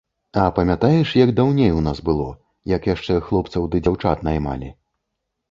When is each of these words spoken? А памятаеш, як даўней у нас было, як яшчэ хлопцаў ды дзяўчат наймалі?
А 0.43 0.43
памятаеш, 0.59 1.11
як 1.19 1.33
даўней 1.39 1.71
у 1.81 1.83
нас 1.89 1.99
было, 2.07 2.25
як 2.73 2.89
яшчэ 2.93 3.19
хлопцаў 3.27 3.69
ды 3.71 3.83
дзяўчат 3.87 4.27
наймалі? 4.31 4.73